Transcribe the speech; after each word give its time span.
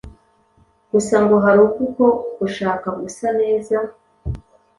gusa 0.91 1.15
ngo 1.23 1.35
hari 1.45 1.59
ubwo 1.65 1.77
uko 1.87 2.05
gushaka 2.39 2.87
gusa 3.01 3.27
neza 3.41 3.77